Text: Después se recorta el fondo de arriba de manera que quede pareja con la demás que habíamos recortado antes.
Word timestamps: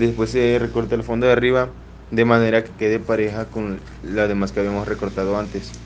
Después 0.00 0.30
se 0.30 0.58
recorta 0.58 0.94
el 0.94 1.04
fondo 1.04 1.26
de 1.26 1.32
arriba 1.32 1.76
de 2.10 2.24
manera 2.24 2.64
que 2.64 2.74
quede 2.74 3.00
pareja 3.00 3.50
con 3.50 3.90
la 4.00 4.28
demás 4.28 4.50
que 4.52 4.60
habíamos 4.60 4.88
recortado 4.88 5.36
antes. 5.38 5.80